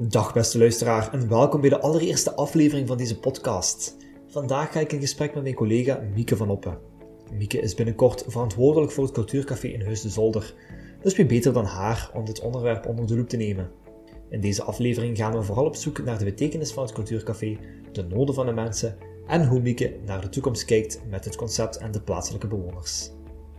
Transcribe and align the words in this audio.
Dag 0.00 0.32
beste 0.32 0.58
luisteraar 0.58 1.12
en 1.12 1.28
welkom 1.28 1.60
bij 1.60 1.70
de 1.70 1.80
allereerste 1.80 2.34
aflevering 2.34 2.88
van 2.88 2.96
deze 2.96 3.18
podcast. 3.18 3.96
Vandaag 4.26 4.72
ga 4.72 4.80
ik 4.80 4.92
in 4.92 5.00
gesprek 5.00 5.34
met 5.34 5.42
mijn 5.42 5.54
collega 5.54 6.00
Mieke 6.14 6.36
van 6.36 6.50
Oppen. 6.50 6.78
Mieke 7.32 7.60
is 7.60 7.74
binnenkort 7.74 8.24
verantwoordelijk 8.26 8.92
voor 8.92 9.04
het 9.04 9.12
cultuurcafé 9.12 9.66
in 9.66 9.84
Huis 9.84 10.00
de 10.00 10.08
Zolder, 10.08 10.54
dus 11.02 11.16
wie 11.16 11.26
beter 11.26 11.52
dan 11.52 11.64
haar 11.64 12.10
om 12.14 12.24
dit 12.24 12.40
onderwerp 12.40 12.86
onder 12.86 13.06
de 13.06 13.16
loep 13.16 13.28
te 13.28 13.36
nemen. 13.36 13.70
In 14.30 14.40
deze 14.40 14.62
aflevering 14.62 15.16
gaan 15.16 15.32
we 15.32 15.42
vooral 15.42 15.66
op 15.66 15.76
zoek 15.76 16.04
naar 16.04 16.18
de 16.18 16.24
betekenis 16.24 16.72
van 16.72 16.82
het 16.82 16.92
cultuurcafé, 16.92 17.58
de 17.92 18.02
noden 18.02 18.34
van 18.34 18.46
de 18.46 18.52
mensen 18.52 18.96
en 19.26 19.46
hoe 19.46 19.60
Mieke 19.60 19.96
naar 20.04 20.20
de 20.20 20.28
toekomst 20.28 20.64
kijkt 20.64 21.00
met 21.08 21.24
het 21.24 21.36
concept 21.36 21.76
en 21.76 21.90
de 21.90 22.00
plaatselijke 22.00 22.46
bewoners. 22.46 23.10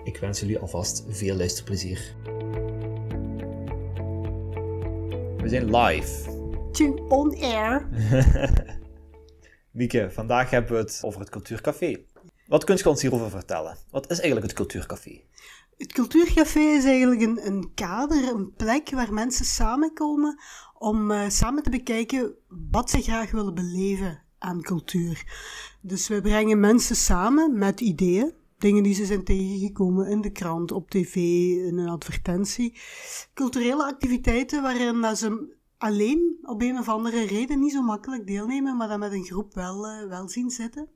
Ik 0.04 0.18
wens 0.18 0.40
jullie 0.40 0.60
alvast 0.60 1.06
veel 1.08 1.36
luisterplezier. 1.36 2.16
We 5.50 5.56
zijn 5.56 5.76
live. 5.76 6.32
To 6.72 6.94
on 7.08 7.36
air. 7.42 7.90
Mieke, 9.72 10.12
vandaag 10.12 10.50
hebben 10.50 10.72
we 10.72 10.78
het 10.78 11.00
over 11.04 11.20
het 11.20 11.30
Cultuurcafé. 11.30 12.06
Wat 12.48 12.64
kunt 12.64 12.80
je 12.80 12.90
ons 12.90 13.02
hierover 13.02 13.30
vertellen? 13.30 13.78
Wat 13.92 14.12
is 14.12 14.20
eigenlijk 14.20 14.46
het 14.46 14.56
Cultuurcafé? 14.56 15.22
Het 15.78 15.94
Cultuurcafé 15.94 16.60
is 16.60 16.86
eigenlijk 16.86 17.22
een, 17.22 17.46
een 17.46 17.72
kader, 17.74 18.30
een 18.30 18.54
plek 18.58 18.90
waar 18.90 19.14
mensen 19.14 19.46
samenkomen 19.46 20.40
om 20.78 21.12
uh, 21.12 21.30
samen 21.30 21.64
te 21.64 21.70
bekijken 21.70 22.36
wat 22.72 22.90
ze 22.90 23.02
graag 23.02 23.32
willen 23.32 23.54
beleven 23.54 24.24
aan 24.38 24.62
cultuur. 24.62 25.24
Dus 25.82 26.08
we 26.08 26.22
brengen 26.22 26.60
mensen 26.60 26.96
samen 26.96 27.58
met 27.58 27.82
ideeën, 27.82 28.34
dingen 28.60 28.84
die 28.84 28.94
ze 28.94 29.06
zijn 29.06 29.24
tegengekomen 29.24 30.08
in 30.08 30.22
de 30.22 30.32
krant, 30.32 30.72
op 30.72 30.90
tv, 30.90 31.16
in 31.68 31.78
een 31.78 31.90
advertentie. 31.90 32.78
Culturele 33.34 33.84
activiteiten 33.84 34.62
waarin 34.62 35.16
ze 35.16 35.58
alleen 35.78 36.38
op 36.42 36.62
een 36.62 36.78
of 36.78 36.90
andere 36.90 37.26
reden 37.26 37.60
niet 37.60 37.72
zo 37.72 37.82
makkelijk 37.82 38.28
deelnemen, 38.28 38.78
maar 38.78 38.88
dan 38.88 39.00
met 39.00 39.12
een 39.12 39.26
groep 39.26 39.54
wel, 39.54 39.86
uh, 39.86 40.08
wel 40.08 40.30
zien 40.30 40.50
zitten. 40.50 40.90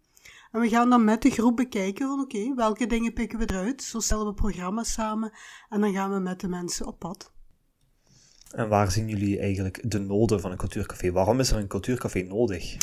En 0.51 0.61
we 0.61 0.69
gaan 0.69 0.89
dan 0.89 1.03
met 1.03 1.21
de 1.21 1.29
groep 1.29 1.55
bekijken 1.55 2.07
van 2.07 2.19
oké, 2.19 2.53
welke 2.55 2.87
dingen 2.87 3.13
pikken 3.13 3.39
we 3.39 3.49
eruit. 3.49 3.83
Zo 3.83 3.99
stellen 3.99 4.25
we 4.25 4.33
programma's 4.33 4.91
samen 4.91 5.31
en 5.69 5.81
dan 5.81 5.93
gaan 5.93 6.13
we 6.13 6.19
met 6.19 6.39
de 6.39 6.47
mensen 6.47 6.87
op 6.87 6.99
pad. 6.99 7.31
En 8.53 8.69
waar 8.69 8.91
zien 8.91 9.07
jullie 9.07 9.39
eigenlijk 9.39 9.91
de 9.91 9.99
noden 9.99 10.41
van 10.41 10.51
een 10.51 10.57
cultuurcafé? 10.57 11.11
Waarom 11.11 11.39
is 11.39 11.51
er 11.51 11.57
een 11.57 11.67
cultuurcafé 11.67 12.21
nodig? 12.21 12.77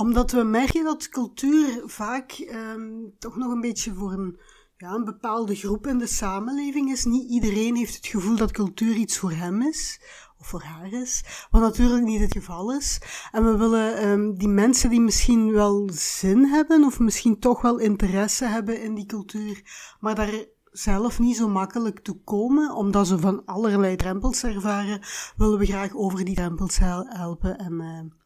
Omdat 0.00 0.30
we 0.30 0.42
merken 0.42 0.84
dat 0.84 1.08
cultuur 1.08 1.82
vaak 1.84 2.46
um, 2.52 3.14
toch 3.18 3.36
nog 3.36 3.52
een 3.52 3.60
beetje 3.60 3.94
voor 3.94 4.12
een, 4.12 4.38
ja, 4.76 4.90
een 4.94 5.04
bepaalde 5.04 5.54
groep 5.54 5.86
in 5.86 5.98
de 5.98 6.06
samenleving 6.06 6.90
is. 6.90 7.04
Niet 7.04 7.30
iedereen 7.30 7.76
heeft 7.76 7.96
het 7.96 8.06
gevoel 8.06 8.36
dat 8.36 8.50
cultuur 8.50 8.94
iets 8.94 9.18
voor 9.18 9.32
hem 9.32 9.62
is 9.62 10.00
of 10.38 10.46
voor 10.46 10.62
haar 10.62 10.92
is, 10.92 11.24
wat 11.50 11.60
natuurlijk 11.60 12.04
niet 12.04 12.20
het 12.20 12.32
geval 12.32 12.72
is. 12.74 13.00
En 13.32 13.44
we 13.44 13.56
willen 13.56 14.08
um, 14.08 14.38
die 14.38 14.48
mensen 14.48 14.90
die 14.90 15.00
misschien 15.00 15.52
wel 15.52 15.90
zin 15.92 16.44
hebben 16.44 16.84
of 16.84 16.98
misschien 16.98 17.38
toch 17.38 17.62
wel 17.62 17.78
interesse 17.78 18.44
hebben 18.44 18.82
in 18.82 18.94
die 18.94 19.06
cultuur, 19.06 19.62
maar 20.00 20.14
daar 20.14 20.44
zelf 20.70 21.18
niet 21.18 21.36
zo 21.36 21.48
makkelijk 21.48 22.00
toe 22.00 22.20
komen, 22.24 22.74
omdat 22.74 23.06
ze 23.06 23.18
van 23.18 23.44
allerlei 23.44 23.96
drempels 23.96 24.44
ervaren, 24.44 25.00
willen 25.36 25.58
we 25.58 25.66
graag 25.66 25.94
over 25.94 26.24
die 26.24 26.34
drempels 26.34 26.78
helpen 26.78 27.58
en 27.58 27.72
uh, 27.72 28.19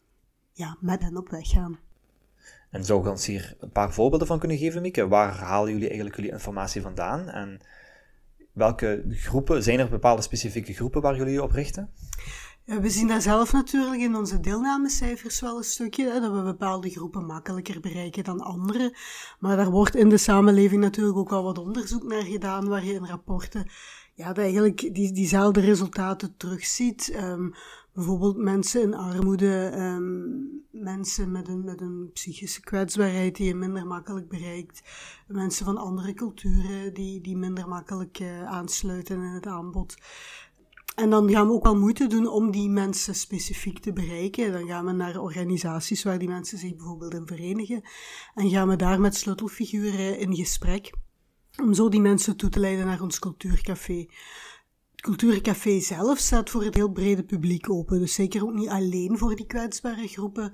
ja, 0.55 0.77
met 0.81 1.03
hen 1.03 1.17
op 1.17 1.29
weg 1.29 1.49
gaan. 1.49 1.79
En 2.71 2.85
zou 2.85 3.03
je 3.03 3.11
ons 3.11 3.27
hier 3.27 3.57
een 3.61 3.71
paar 3.71 3.93
voorbeelden 3.93 4.27
van 4.27 4.39
kunnen 4.39 4.59
geven, 4.59 4.83
Mieke? 4.83 5.09
Waar 5.09 5.37
halen 5.37 5.73
jullie 5.73 5.87
eigenlijk 5.87 6.17
jullie 6.17 6.33
informatie 6.33 6.83
vandaan? 6.83 7.29
En 7.29 7.61
welke 8.53 9.05
groepen, 9.09 9.63
zijn 9.63 9.79
er 9.79 9.89
bepaalde 9.89 10.23
specifieke 10.23 10.73
groepen 10.73 11.03
waar 11.03 11.17
jullie 11.17 11.43
op 11.43 11.51
richten? 11.51 11.91
We 12.65 12.91
zien 12.91 13.09
daar 13.09 13.23
zelf 13.23 13.53
natuurlijk 13.53 14.01
in 14.01 14.17
onze 14.17 14.41
deelnamecijfers 14.41 15.41
wel 15.41 15.57
een 15.57 15.65
stukje, 15.65 16.11
hè, 16.11 16.21
dat 16.21 16.33
we 16.33 16.43
bepaalde 16.43 16.91
groepen 16.91 17.27
makkelijker 17.27 17.81
bereiken 17.81 18.25
dan 18.25 18.41
andere. 18.41 18.97
Maar 19.39 19.57
daar 19.57 19.71
wordt 19.71 19.97
in 19.97 20.09
de 20.09 20.17
samenleving 20.17 20.83
natuurlijk 20.83 21.19
ook 21.19 21.33
al 21.33 21.43
wat 21.43 21.59
onderzoek 21.59 22.03
naar 22.03 22.23
gedaan, 22.23 22.69
waar 22.69 22.85
je 22.85 22.93
in 22.93 23.07
rapporten 23.07 23.71
ja, 24.15 24.27
dat 24.27 24.39
eigenlijk 24.39 24.95
die, 24.95 25.13
diezelfde 25.13 25.61
resultaten 25.61 26.35
terugziet. 26.37 27.15
Um, 27.17 27.55
bijvoorbeeld 27.93 28.37
mensen 28.37 28.83
in 28.83 28.95
armoede, 28.95 29.73
um, 29.79 30.65
mensen 30.71 31.31
met 31.31 31.49
een, 31.49 31.65
met 31.65 31.81
een 31.81 32.11
psychische 32.13 32.61
kwetsbaarheid 32.61 33.37
die 33.37 33.47
je 33.47 33.55
minder 33.55 33.87
makkelijk 33.87 34.29
bereikt, 34.29 34.83
mensen 35.27 35.65
van 35.65 35.77
andere 35.77 36.15
culturen 36.15 36.95
die, 36.95 37.21
die 37.21 37.37
minder 37.37 37.69
makkelijk 37.69 38.19
uh, 38.19 38.45
aansluiten 38.45 39.17
in 39.17 39.23
het 39.23 39.47
aanbod. 39.47 39.95
En 40.95 41.11
dan 41.11 41.31
gaan 41.31 41.47
we 41.47 41.53
ook 41.53 41.65
wel 41.65 41.79
moeite 41.79 42.07
doen 42.07 42.29
om 42.29 42.51
die 42.51 42.69
mensen 42.69 43.15
specifiek 43.15 43.79
te 43.79 43.93
bereiken. 43.93 44.53
Dan 44.53 44.67
gaan 44.67 44.85
we 44.85 44.93
naar 44.93 45.21
organisaties 45.21 46.03
waar 46.03 46.19
die 46.19 46.29
mensen 46.29 46.59
zich 46.59 46.77
bijvoorbeeld 46.77 47.15
in 47.15 47.27
verenigen. 47.27 47.83
En 48.35 48.51
gaan 48.51 48.69
we 48.69 48.77
daar 48.77 49.01
met 49.01 49.15
sleutelfiguren 49.15 50.19
in 50.19 50.35
gesprek. 50.35 50.93
Om 51.63 51.75
zo 51.75 51.89
die 51.89 52.01
mensen 52.01 52.37
toe 52.37 52.51
te 52.51 52.61
leiden 52.61 52.87
naar 52.87 53.03
ons 53.03 53.19
cultuurcafé. 53.19 54.07
Cultuurcafé 54.95 55.81
zelf 55.81 56.19
staat 56.19 56.51
voor 56.51 56.65
het 56.65 56.75
heel 56.75 56.93
brede 56.93 57.25
publiek 57.25 57.71
open. 57.71 57.99
Dus 57.99 58.15
zeker 58.15 58.43
ook 58.43 58.53
niet 58.53 58.69
alleen 58.69 59.19
voor 59.19 59.37
die 59.37 59.47
kwetsbare 59.47 60.09
groepen. 60.09 60.53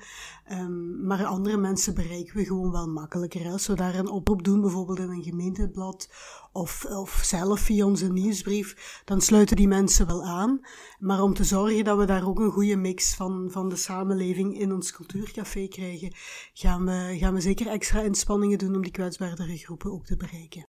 Um, 0.52 1.06
maar 1.06 1.24
andere 1.24 1.56
mensen 1.56 1.94
bereiken 1.94 2.36
we 2.36 2.44
gewoon 2.44 2.70
wel 2.70 2.86
makkelijker. 2.86 3.50
Als 3.50 3.66
we 3.66 3.74
daar 3.74 3.94
een 3.94 4.08
oproep 4.08 4.44
doen, 4.44 4.60
bijvoorbeeld 4.60 4.98
in 4.98 5.10
een 5.10 5.22
gemeenteblad 5.22 6.10
of, 6.52 6.84
of 6.84 7.20
zelf 7.24 7.60
via 7.60 7.86
onze 7.86 8.12
nieuwsbrief, 8.12 9.00
dan 9.04 9.20
sluiten 9.20 9.56
die 9.56 9.68
mensen 9.68 10.06
wel 10.06 10.24
aan. 10.24 10.60
Maar 10.98 11.22
om 11.22 11.34
te 11.34 11.44
zorgen 11.44 11.84
dat 11.84 11.98
we 11.98 12.04
daar 12.04 12.26
ook 12.26 12.40
een 12.40 12.52
goede 12.52 12.76
mix 12.76 13.14
van, 13.14 13.48
van 13.50 13.68
de 13.68 13.76
samenleving 13.76 14.58
in 14.58 14.72
ons 14.72 14.92
cultuurcafé 14.92 15.68
krijgen, 15.68 16.14
gaan 16.52 16.84
we, 16.84 17.16
gaan 17.18 17.34
we 17.34 17.40
zeker 17.40 17.66
extra 17.66 18.00
inspanningen 18.00 18.58
doen 18.58 18.74
om 18.74 18.82
die 18.82 18.92
kwetsbaardere 18.92 19.56
groepen 19.56 19.92
ook 19.92 20.06
te 20.06 20.16
bereiken. 20.16 20.69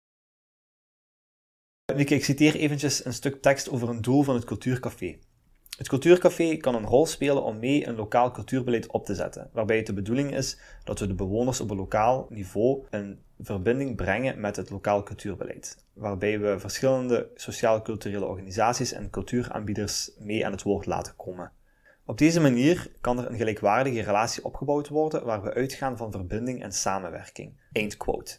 Ik 1.96 2.24
citeer 2.24 2.54
eventjes 2.54 3.04
een 3.04 3.12
stuk 3.12 3.42
tekst 3.42 3.70
over 3.70 3.88
een 3.88 4.02
doel 4.02 4.22
van 4.22 4.34
het 4.34 4.44
Cultuurcafé. 4.44 5.16
Het 5.76 5.88
Cultuurcafé 5.88 6.56
kan 6.56 6.74
een 6.74 6.86
rol 6.86 7.06
spelen 7.06 7.42
om 7.42 7.58
mee 7.58 7.86
een 7.86 7.94
lokaal 7.94 8.30
cultuurbeleid 8.30 8.86
op 8.86 9.04
te 9.04 9.14
zetten, 9.14 9.50
waarbij 9.52 9.76
het 9.76 9.86
de 9.86 9.92
bedoeling 9.92 10.34
is 10.34 10.58
dat 10.84 10.98
we 10.98 11.06
de 11.06 11.14
bewoners 11.14 11.60
op 11.60 11.70
een 11.70 11.76
lokaal 11.76 12.26
niveau 12.30 12.84
in 12.90 13.18
verbinding 13.40 13.96
brengen 13.96 14.40
met 14.40 14.56
het 14.56 14.70
lokaal 14.70 15.02
cultuurbeleid, 15.02 15.84
waarbij 15.92 16.40
we 16.40 16.58
verschillende 16.58 17.28
sociaal-culturele 17.34 18.24
organisaties 18.24 18.92
en 18.92 19.10
cultuuraanbieders 19.10 20.10
mee 20.18 20.46
aan 20.46 20.52
het 20.52 20.62
woord 20.62 20.86
laten 20.86 21.16
komen. 21.16 21.52
Op 22.06 22.18
deze 22.18 22.40
manier 22.40 22.90
kan 23.00 23.18
er 23.18 23.30
een 23.30 23.36
gelijkwaardige 23.36 24.02
relatie 24.02 24.44
opgebouwd 24.44 24.88
worden 24.88 25.24
waar 25.24 25.42
we 25.42 25.54
uitgaan 25.54 25.96
van 25.96 26.12
verbinding 26.12 26.62
en 26.62 26.72
samenwerking. 26.72 27.52
Eind 27.72 27.96
quote. 27.96 28.38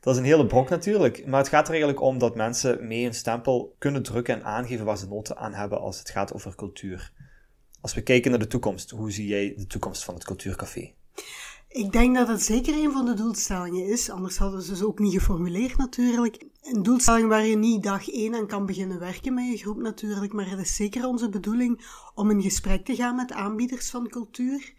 Dat 0.00 0.14
is 0.14 0.20
een 0.20 0.26
hele 0.26 0.46
brok 0.46 0.68
natuurlijk, 0.68 1.26
maar 1.26 1.40
het 1.40 1.48
gaat 1.48 1.64
er 1.64 1.70
eigenlijk 1.70 2.00
om 2.00 2.18
dat 2.18 2.34
mensen 2.34 2.86
mee 2.86 3.06
een 3.06 3.14
stempel 3.14 3.74
kunnen 3.78 4.02
drukken 4.02 4.34
en 4.34 4.44
aangeven 4.44 4.84
waar 4.84 4.98
ze 4.98 5.08
noten 5.08 5.36
aan 5.36 5.54
hebben 5.54 5.80
als 5.80 5.98
het 5.98 6.10
gaat 6.10 6.32
over 6.32 6.54
cultuur. 6.54 7.12
Als 7.80 7.94
we 7.94 8.02
kijken 8.02 8.30
naar 8.30 8.40
de 8.40 8.46
toekomst, 8.46 8.90
hoe 8.90 9.12
zie 9.12 9.26
jij 9.26 9.54
de 9.56 9.66
toekomst 9.66 10.04
van 10.04 10.14
het 10.14 10.24
cultuurcafé? 10.24 10.92
Ik 11.68 11.92
denk 11.92 12.16
dat 12.16 12.28
het 12.28 12.42
zeker 12.42 12.74
een 12.74 12.92
van 12.92 13.04
de 13.04 13.14
doelstellingen 13.14 13.86
is, 13.86 14.10
anders 14.10 14.36
hadden 14.36 14.62
ze 14.62 14.76
ze 14.76 14.86
ook 14.86 14.98
niet 14.98 15.12
geformuleerd 15.12 15.76
natuurlijk. 15.76 16.46
Een 16.62 16.82
doelstelling 16.82 17.28
waar 17.28 17.46
je 17.46 17.56
niet 17.56 17.82
dag 17.82 18.08
één 18.08 18.34
aan 18.34 18.46
kan 18.46 18.66
beginnen 18.66 18.98
werken 18.98 19.34
met 19.34 19.50
je 19.50 19.56
groep 19.56 19.78
natuurlijk, 19.78 20.32
maar 20.32 20.50
het 20.50 20.58
is 20.58 20.76
zeker 20.76 21.06
onze 21.06 21.28
bedoeling 21.28 21.86
om 22.14 22.30
in 22.30 22.42
gesprek 22.42 22.84
te 22.84 22.94
gaan 22.94 23.14
met 23.14 23.32
aanbieders 23.32 23.90
van 23.90 24.08
cultuur, 24.08 24.72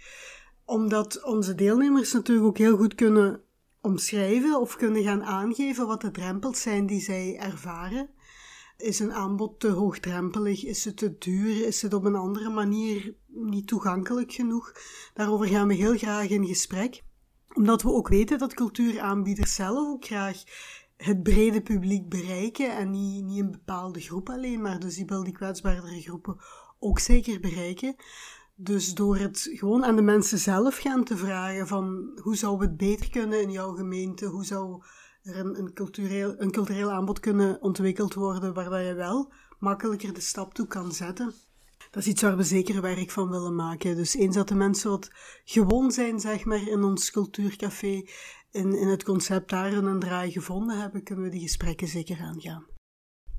omdat 0.66 1.24
onze 1.24 1.56
deelnemers 1.56 2.14
natuurlijk 2.14 2.48
ook 2.48 2.58
heel 2.58 2.78
goed 2.78 2.96
kunnen 2.96 3.42
omschrijven 3.82 4.60
of 4.60 4.76
kunnen 4.76 5.04
gaan 5.04 5.24
aangeven 5.24 5.88
wat 5.88 6.02
de 6.02 6.12
drempels 6.12 6.62
zijn 6.62 6.86
die 6.86 7.02
zij 7.02 7.38
ervaren. 7.40 8.10
Is 8.78 9.00
een 9.00 9.14
aanbod 9.14 9.60
te 9.60 9.68
hoogdrempelig? 9.68 10.66
Is 10.66 10.86
het 10.86 10.98
te 10.98 11.18
duur? 11.18 11.66
Is 11.66 11.82
het 11.82 11.94
op 11.94 12.04
een 12.04 12.16
andere 12.16 12.50
manier 12.50 13.16
niet 13.28 13.68
toegankelijk 13.68 14.32
genoeg? 14.32 14.72
Daarover 15.14 15.48
gaan 15.48 15.68
we 15.68 15.74
heel 15.74 15.98
graag 15.98 16.30
in 16.30 16.46
gesprek, 16.46 17.04
omdat 17.54 17.82
we 17.82 17.90
ook 17.90 18.08
weten 18.08 18.38
dat 18.38 18.54
cultuuraanbieders 18.54 19.56
zelf 19.56 19.88
ook 19.88 20.06
graag 20.06 20.44
het 20.98 21.24
brede 21.24 21.62
publiek 21.62 22.10
bereiken 22.10 22.78
en 22.78 22.92
niet, 22.92 23.24
niet 23.24 23.40
een 23.40 23.52
bepaalde 23.52 24.00
groep 24.00 24.30
alleen, 24.30 24.62
maar 24.62 24.80
dus 24.80 24.96
die 24.96 25.06
wel 25.06 25.24
die 25.24 25.34
kwetsbaardere 25.34 26.02
groepen 26.02 26.38
ook 26.80 27.00
zeker 27.00 27.40
bereiken. 27.40 27.96
Dus 28.64 28.94
door 28.94 29.18
het 29.18 29.50
gewoon 29.52 29.86
aan 29.86 29.96
de 29.96 30.02
mensen 30.02 30.38
zelf 30.38 30.78
gaan 30.78 31.04
te 31.04 31.18
vragen 31.18 31.68
van 31.68 32.12
hoe 32.22 32.36
zou 32.36 32.62
het 32.62 32.78
beter 32.78 33.10
kunnen 33.10 33.42
in 33.42 33.52
jouw 33.52 33.74
gemeente, 33.74 34.26
hoe 34.26 34.46
zou 34.46 34.84
er 35.24 35.38
een, 35.38 35.60
een, 35.60 35.74
cultureel, 35.74 36.36
een 36.38 36.52
cultureel 36.52 36.92
aanbod 36.92 37.20
kunnen 37.20 37.62
ontwikkeld 37.62 38.14
worden 38.14 38.54
waar 38.54 38.82
je 38.82 38.94
wel 38.94 39.32
makkelijker 39.60 40.14
de 40.14 40.22
stap 40.22 40.54
toe 40.54 40.68
kan 40.68 40.92
zetten. 40.92 41.34
Dat 41.92 42.04
is 42.04 42.08
iets 42.10 42.22
waar 42.22 42.38
we 42.38 42.44
zeker 42.44 42.82
werk 42.82 43.12
van 43.12 43.30
willen 43.30 43.56
maken. 43.56 43.96
Dus 43.96 44.16
eens 44.16 44.36
dat 44.36 44.48
de 44.48 44.56
mensen 44.56 44.90
wat 44.90 45.10
gewoon 45.44 45.92
zijn, 45.92 46.20
zeg 46.20 46.46
maar, 46.46 46.68
in 46.68 46.84
ons 46.84 47.12
cultuurcafé, 47.12 48.04
in, 48.52 48.76
in 48.76 48.88
het 48.88 49.04
concept 49.04 49.50
daar 49.50 49.74
een 49.74 50.00
draai 50.00 50.32
gevonden 50.32 50.80
hebben, 50.80 51.04
kunnen 51.04 51.24
we 51.24 51.30
die 51.30 51.42
gesprekken 51.42 51.88
zeker 51.88 52.20
aangaan. 52.20 52.66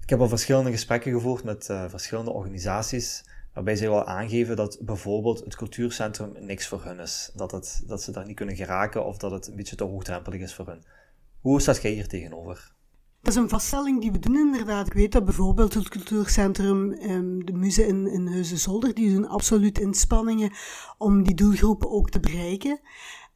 Ik 0.02 0.10
heb 0.10 0.20
al 0.20 0.28
verschillende 0.28 0.70
gesprekken 0.70 1.12
gevoerd 1.12 1.44
met 1.44 1.68
uh, 1.68 1.88
verschillende 1.88 2.30
organisaties 2.30 3.24
waarbij 3.54 3.76
zij 3.76 3.88
wel 3.88 4.04
aangeven 4.04 4.56
dat 4.56 4.78
bijvoorbeeld 4.80 5.44
het 5.44 5.56
cultuurcentrum 5.56 6.32
niks 6.38 6.68
voor 6.68 6.84
hun 6.84 7.00
is. 7.00 7.30
Dat, 7.34 7.50
het, 7.50 7.82
dat 7.86 8.02
ze 8.02 8.12
daar 8.12 8.26
niet 8.26 8.36
kunnen 8.36 8.56
geraken 8.56 9.04
of 9.04 9.16
dat 9.16 9.30
het 9.30 9.46
een 9.46 9.56
beetje 9.56 9.76
te 9.76 9.84
hoogdrempelig 9.84 10.40
is 10.40 10.54
voor 10.54 10.66
hun. 10.66 10.84
Hoe 11.40 11.60
staat 11.60 11.82
jij 11.82 11.90
hier 11.90 12.08
tegenover? 12.08 12.72
Dat 13.22 13.34
is 13.34 13.40
een 13.40 13.48
vaststelling 13.48 14.00
die 14.00 14.12
we 14.12 14.18
doen 14.18 14.36
inderdaad. 14.36 14.86
Ik 14.86 14.92
weet 14.92 15.12
dat 15.12 15.24
bijvoorbeeld 15.24 15.74
het 15.74 15.88
cultuurcentrum, 15.88 16.92
ehm, 16.92 17.38
de 17.38 17.52
muze 17.52 17.86
in, 17.86 18.06
in 18.06 18.26
Heusden-Zolder, 18.26 18.94
die 18.94 19.14
doen 19.14 19.28
absoluut 19.28 19.78
inspanningen 19.78 20.52
om 20.98 21.22
die 21.22 21.34
doelgroepen 21.34 21.90
ook 21.90 22.10
te 22.10 22.20
bereiken. 22.20 22.80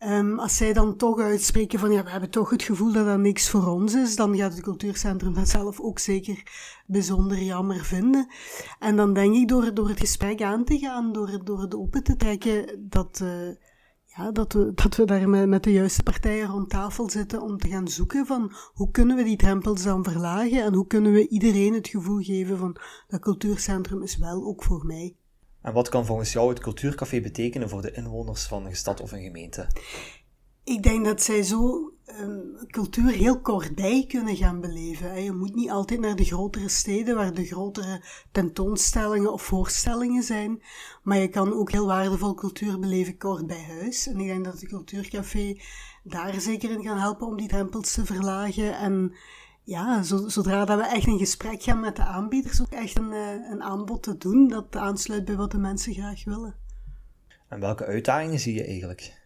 Um, 0.04 0.38
als 0.38 0.56
zij 0.56 0.72
dan 0.72 0.96
toch 0.96 1.20
uitspreken 1.20 1.78
van 1.78 1.92
ja, 1.92 2.04
we 2.04 2.10
hebben 2.10 2.30
toch 2.30 2.50
het 2.50 2.62
gevoel 2.62 2.92
dat 2.92 3.06
dat 3.06 3.18
niks 3.18 3.50
voor 3.50 3.66
ons 3.66 3.94
is, 3.94 4.16
dan 4.16 4.36
gaat 4.36 4.52
het 4.52 4.62
cultuurcentrum 4.62 5.34
dat 5.34 5.48
zelf 5.48 5.80
ook 5.80 5.98
zeker 5.98 6.42
bijzonder 6.86 7.42
jammer 7.42 7.84
vinden. 7.84 8.28
En 8.78 8.96
dan 8.96 9.12
denk 9.14 9.34
ik 9.34 9.48
door, 9.48 9.74
door 9.74 9.88
het 9.88 10.00
gesprek 10.00 10.42
aan 10.42 10.64
te 10.64 10.78
gaan, 10.78 11.12
door, 11.12 11.44
door 11.44 11.60
het 11.60 11.74
open 11.74 12.02
te 12.02 12.16
trekken, 12.16 12.86
dat, 12.88 13.20
uh, 13.22 13.54
ja, 14.04 14.30
dat, 14.30 14.52
we, 14.52 14.72
dat 14.74 14.96
we 14.96 15.04
daar 15.04 15.28
met, 15.28 15.48
met 15.48 15.64
de 15.64 15.72
juiste 15.72 16.02
partijen 16.02 16.48
rond 16.48 16.70
tafel 16.70 17.10
zitten 17.10 17.40
om 17.40 17.58
te 17.58 17.68
gaan 17.68 17.88
zoeken 17.88 18.26
van 18.26 18.52
hoe 18.74 18.90
kunnen 18.90 19.16
we 19.16 19.24
die 19.24 19.36
drempels 19.36 19.82
dan 19.82 20.04
verlagen 20.04 20.62
en 20.62 20.74
hoe 20.74 20.86
kunnen 20.86 21.12
we 21.12 21.28
iedereen 21.28 21.74
het 21.74 21.88
gevoel 21.88 22.22
geven 22.22 22.58
van 22.58 22.76
dat 23.08 23.20
cultuurcentrum 23.20 24.02
is 24.02 24.16
wel 24.16 24.44
ook 24.44 24.62
voor 24.62 24.86
mij. 24.86 25.16
En 25.66 25.72
wat 25.72 25.88
kan 25.88 26.06
volgens 26.06 26.32
jou 26.32 26.48
het 26.48 26.60
cultuurcafé 26.60 27.20
betekenen 27.20 27.68
voor 27.68 27.82
de 27.82 27.92
inwoners 27.92 28.46
van 28.46 28.66
een 28.66 28.76
stad 28.76 29.00
of 29.00 29.12
een 29.12 29.22
gemeente? 29.22 29.66
Ik 30.64 30.82
denk 30.82 31.04
dat 31.04 31.22
zij 31.22 31.42
zo 31.42 31.92
um, 32.20 32.66
cultuur 32.66 33.10
heel 33.10 33.40
kortbij 33.40 34.04
kunnen 34.08 34.36
gaan 34.36 34.60
beleven. 34.60 35.22
Je 35.22 35.32
moet 35.32 35.54
niet 35.54 35.70
altijd 35.70 36.00
naar 36.00 36.16
de 36.16 36.24
grotere 36.24 36.68
steden 36.68 37.16
waar 37.16 37.34
de 37.34 37.44
grotere 37.44 38.04
tentoonstellingen 38.32 39.32
of 39.32 39.42
voorstellingen 39.42 40.22
zijn, 40.22 40.62
maar 41.02 41.18
je 41.18 41.28
kan 41.28 41.52
ook 41.52 41.70
heel 41.70 41.86
waardevol 41.86 42.34
cultuur 42.34 42.78
beleven 42.78 43.18
kort 43.18 43.46
bij 43.46 43.64
huis. 43.80 44.06
En 44.06 44.20
ik 44.20 44.26
denk 44.26 44.44
dat 44.44 44.60
het 44.60 44.68
cultuurcafé 44.68 45.60
daar 46.02 46.40
zeker 46.40 46.70
in 46.70 46.82
gaan 46.82 46.98
helpen 46.98 47.26
om 47.26 47.36
die 47.36 47.48
drempels 47.48 47.92
te 47.92 48.04
verlagen 48.04 48.78
en 48.78 49.14
ja, 49.66 50.02
zodra 50.02 50.64
dat 50.64 50.78
we 50.78 50.84
echt 50.84 51.06
in 51.06 51.18
gesprek 51.18 51.62
gaan 51.62 51.80
met 51.80 51.96
de 51.96 52.02
aanbieders, 52.02 52.62
ook 52.62 52.70
echt 52.70 52.98
een, 52.98 53.12
eh, 53.12 53.50
een 53.50 53.62
aanbod 53.62 54.02
te 54.02 54.16
doen 54.16 54.48
dat 54.48 54.76
aansluit 54.76 55.24
bij 55.24 55.36
wat 55.36 55.50
de 55.50 55.58
mensen 55.58 55.94
graag 55.94 56.24
willen. 56.24 56.54
En 57.48 57.60
welke 57.60 57.84
uitdagingen 57.84 58.38
zie 58.38 58.54
je 58.54 58.64
eigenlijk? 58.64 59.24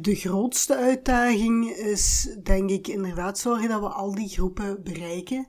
De 0.00 0.14
grootste 0.14 0.76
uitdaging 0.76 1.70
is, 1.70 2.36
denk 2.42 2.70
ik, 2.70 2.88
inderdaad 2.88 3.38
zorgen 3.38 3.68
dat 3.68 3.80
we 3.80 3.88
al 3.88 4.14
die 4.14 4.28
groepen 4.28 4.82
bereiken. 4.82 5.48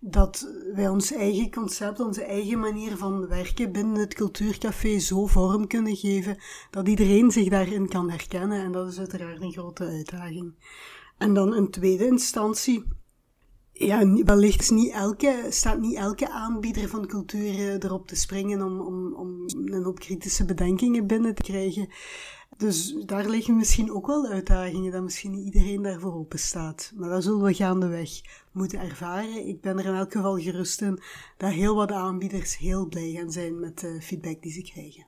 Dat 0.00 0.48
wij 0.74 0.88
ons 0.88 1.12
eigen 1.12 1.50
concept, 1.50 2.00
onze 2.00 2.24
eigen 2.24 2.58
manier 2.58 2.96
van 2.96 3.28
werken 3.28 3.72
binnen 3.72 4.00
het 4.00 4.14
cultuurcafé 4.14 4.98
zo 4.98 5.26
vorm 5.26 5.66
kunnen 5.66 5.96
geven 5.96 6.38
dat 6.70 6.88
iedereen 6.88 7.30
zich 7.30 7.48
daarin 7.48 7.88
kan 7.88 8.10
herkennen. 8.10 8.62
En 8.62 8.72
dat 8.72 8.88
is 8.88 8.98
uiteraard 8.98 9.40
een 9.40 9.52
grote 9.52 9.84
uitdaging. 9.84 10.54
En 11.18 11.34
dan 11.34 11.54
in 11.54 11.70
tweede 11.70 12.06
instantie 12.06 12.84
ja, 13.86 14.22
wellicht 14.24 14.70
niet 14.70 14.92
elke, 14.92 15.46
staat 15.48 15.80
niet 15.80 15.96
elke 15.96 16.30
aanbieder 16.30 16.88
van 16.88 17.06
cultuur 17.06 17.54
eh, 17.54 17.72
erop 17.72 18.06
te 18.06 18.16
springen 18.16 18.62
om, 18.62 18.80
om, 18.80 19.14
om 19.14 19.44
een 19.64 19.82
hoop 19.84 19.98
kritische 19.98 20.44
bedenkingen 20.44 21.06
binnen 21.06 21.34
te 21.34 21.42
krijgen. 21.42 21.88
Dus 22.56 22.94
daar 23.06 23.28
liggen 23.28 23.56
misschien 23.56 23.92
ook 23.92 24.06
wel 24.06 24.26
uitdagingen, 24.26 24.92
dat 24.92 25.02
misschien 25.02 25.30
niet 25.30 25.44
iedereen 25.44 25.82
daarvoor 25.82 26.14
open 26.14 26.38
staat. 26.38 26.92
Maar 26.96 27.08
dat 27.08 27.22
zullen 27.22 27.42
we 27.42 27.54
gaandeweg 27.54 28.10
moeten 28.52 28.80
ervaren. 28.80 29.46
Ik 29.46 29.60
ben 29.60 29.78
er 29.78 29.84
in 29.84 29.94
elk 29.94 30.12
geval 30.12 30.38
gerust 30.38 30.80
in 30.82 31.00
dat 31.36 31.52
heel 31.52 31.74
wat 31.74 31.92
aanbieders 31.92 32.58
heel 32.58 32.86
blij 32.86 33.10
gaan 33.10 33.32
zijn 33.32 33.60
met 33.60 33.78
de 33.78 33.98
feedback 34.00 34.42
die 34.42 34.52
ze 34.52 34.62
krijgen. 34.62 35.06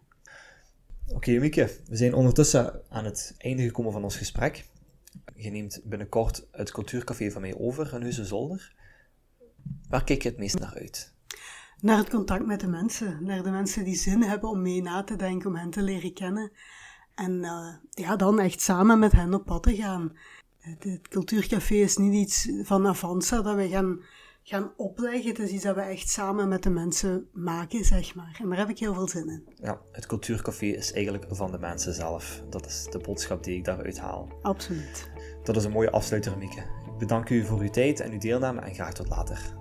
Oké, 1.06 1.14
okay, 1.14 1.38
Mieke, 1.38 1.70
we 1.88 1.96
zijn 1.96 2.14
ondertussen 2.14 2.82
aan 2.88 3.04
het 3.04 3.34
einde 3.38 3.62
gekomen 3.62 3.92
van 3.92 4.04
ons 4.04 4.16
gesprek. 4.16 4.64
Je 5.34 5.50
neemt 5.50 5.80
binnenkort 5.84 6.46
het 6.50 6.70
cultuurcafé 6.70 7.30
van 7.30 7.40
mij 7.40 7.56
over, 7.56 7.94
in 7.94 8.00
Huizen 8.00 8.26
Zolder. 8.26 8.74
Waar 9.88 10.04
kijk 10.04 10.22
je 10.22 10.28
het 10.28 10.38
meest 10.38 10.58
naar 10.58 10.74
uit? 10.74 11.14
Naar 11.80 11.96
het 11.96 12.10
contact 12.10 12.46
met 12.46 12.60
de 12.60 12.68
mensen. 12.68 13.24
Naar 13.24 13.42
de 13.42 13.50
mensen 13.50 13.84
die 13.84 13.94
zin 13.94 14.22
hebben 14.22 14.50
om 14.50 14.62
mee 14.62 14.82
na 14.82 15.02
te 15.02 15.16
denken, 15.16 15.48
om 15.48 15.56
hen 15.56 15.70
te 15.70 15.82
leren 15.82 16.14
kennen. 16.14 16.52
En 17.14 17.32
uh, 17.32 17.74
ja, 17.90 18.16
dan 18.16 18.40
echt 18.40 18.60
samen 18.60 18.98
met 18.98 19.12
hen 19.12 19.34
op 19.34 19.44
pad 19.44 19.62
te 19.62 19.76
gaan. 19.76 20.16
Het, 20.58 20.84
het 20.84 21.08
cultuurcafé 21.08 21.74
is 21.74 21.96
niet 21.96 22.14
iets 22.14 22.48
van 22.62 22.86
Avanza 22.86 23.42
dat 23.42 23.56
we 23.56 23.68
gaan 23.68 24.00
gaan 24.42 24.72
opleggen. 24.76 25.28
Het 25.28 25.38
is 25.38 25.50
iets 25.50 25.64
dat 25.64 25.74
we 25.74 25.80
echt 25.80 26.08
samen 26.08 26.48
met 26.48 26.62
de 26.62 26.70
mensen 26.70 27.28
maken, 27.32 27.84
zeg 27.84 28.14
maar. 28.14 28.38
En 28.42 28.48
daar 28.48 28.58
heb 28.58 28.68
ik 28.68 28.78
heel 28.78 28.94
veel 28.94 29.08
zin 29.08 29.28
in. 29.28 29.48
Ja, 29.54 29.80
het 29.92 30.06
cultuurcafé 30.06 30.66
is 30.66 30.92
eigenlijk 30.92 31.24
van 31.28 31.50
de 31.50 31.58
mensen 31.58 31.94
zelf. 31.94 32.42
Dat 32.50 32.66
is 32.66 32.86
de 32.90 32.98
boodschap 32.98 33.44
die 33.44 33.56
ik 33.56 33.64
daaruit 33.64 33.98
haal. 33.98 34.28
Absoluut. 34.42 35.10
Dat 35.42 35.56
is 35.56 35.64
een 35.64 35.70
mooie 35.70 35.90
afsluiter, 35.90 36.38
Mieke. 36.38 36.60
Ik 36.60 36.98
bedank 36.98 37.30
u 37.30 37.44
voor 37.44 37.60
uw 37.60 37.70
tijd 37.70 38.00
en 38.00 38.12
uw 38.12 38.18
deelname 38.18 38.60
en 38.60 38.74
graag 38.74 38.92
tot 38.92 39.08
later. 39.08 39.60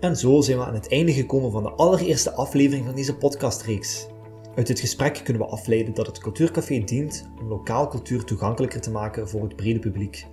En 0.00 0.16
zo 0.16 0.40
zijn 0.40 0.58
we 0.58 0.64
aan 0.64 0.74
het 0.74 0.90
einde 0.90 1.12
gekomen 1.12 1.50
van 1.50 1.62
de 1.62 1.70
allereerste 1.70 2.32
aflevering 2.32 2.86
van 2.86 2.94
deze 2.94 3.16
podcastreeks. 3.16 4.06
Uit 4.54 4.66
dit 4.66 4.80
gesprek 4.80 5.20
kunnen 5.24 5.42
we 5.42 5.48
afleiden 5.48 5.94
dat 5.94 6.06
het 6.06 6.18
Cultuurcafé 6.18 6.78
dient 6.84 7.28
om 7.40 7.48
lokaal 7.48 7.88
cultuur 7.88 8.24
toegankelijker 8.24 8.80
te 8.80 8.90
maken 8.90 9.28
voor 9.28 9.42
het 9.42 9.56
brede 9.56 9.78
publiek 9.78 10.26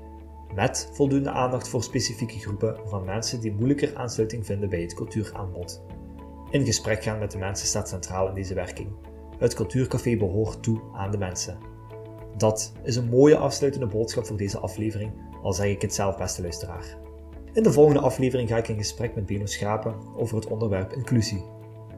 met 0.55 0.89
voldoende 0.93 1.29
aandacht 1.29 1.67
voor 1.67 1.83
specifieke 1.83 2.39
groepen 2.39 2.79
van 2.85 3.05
mensen 3.05 3.39
die 3.39 3.53
moeilijker 3.53 3.95
aansluiting 3.95 4.45
vinden 4.45 4.69
bij 4.69 4.81
het 4.81 4.93
cultuuraanbod. 4.93 5.81
In 6.49 6.65
gesprek 6.65 7.03
gaan 7.03 7.19
met 7.19 7.31
de 7.31 7.37
mensen 7.37 7.67
staat 7.67 7.89
centraal 7.89 8.27
in 8.27 8.33
deze 8.33 8.53
werking. 8.53 8.89
Het 9.37 9.53
cultuurcafé 9.53 10.17
behoort 10.17 10.63
toe 10.63 10.81
aan 10.93 11.11
de 11.11 11.17
mensen. 11.17 11.57
Dat 12.37 12.73
is 12.83 12.95
een 12.95 13.09
mooie 13.09 13.37
afsluitende 13.37 13.87
boodschap 13.87 14.25
voor 14.25 14.37
deze 14.37 14.59
aflevering, 14.59 15.11
al 15.43 15.53
zeg 15.53 15.67
ik 15.67 15.81
het 15.81 15.93
zelf 15.93 16.17
beste 16.17 16.41
luisteraar. 16.41 16.97
In 17.53 17.63
de 17.63 17.71
volgende 17.71 17.99
aflevering 17.99 18.49
ga 18.49 18.57
ik 18.57 18.67
in 18.67 18.77
gesprek 18.77 19.15
met 19.15 19.25
Beno 19.25 19.45
Schapen 19.45 19.95
over 20.15 20.35
het 20.35 20.47
onderwerp 20.47 20.93
inclusie. 20.93 21.43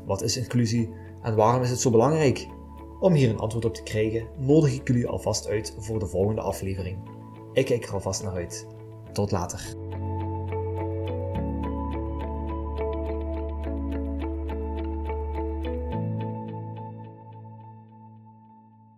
Wat 0.06 0.22
is 0.22 0.38
inclusie 0.38 0.90
en 1.22 1.36
waarom 1.36 1.64
is 1.64 1.70
het 1.70 1.80
zo 1.80 1.92
belangrijk? 1.92 2.48
Om 3.00 3.14
hier 3.14 3.30
een 3.30 3.40
antwoord 3.40 3.66
op 3.66 3.74
te 3.74 3.84
krijgen, 3.84 4.28
nodig 4.38 4.74
ik 4.74 4.88
jullie 4.88 5.08
alvast 5.08 5.48
uit 5.48 5.76
voor 5.78 6.00
de 6.00 6.08
volgende 6.08 6.42
aflevering. 6.42 6.98
Ik 7.54 7.66
kijk 7.66 7.86
er 7.86 7.94
alvast 7.94 8.24
naar 8.24 8.34
uit. 8.34 8.68
Tot 9.14 9.32
later. 9.32 9.89